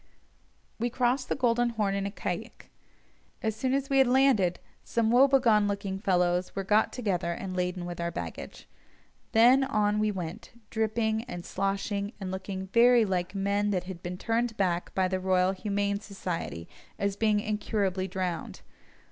[0.79, 2.69] We crossed the Golden Horn in a caïque.
[3.43, 7.85] As soon as we had landed, some woebegone looking fellows were got together and laden
[7.85, 8.67] with our baggage.
[9.31, 14.17] Then on we went, dripping, and sloshing, and looking very like men that had been
[14.17, 18.61] turned back by the Royal Humane Society as being incurably drowned.